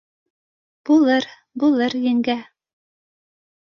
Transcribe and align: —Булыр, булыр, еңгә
—Булыр, 0.91 1.29
булыр, 1.65 1.99
еңгә 2.09 2.39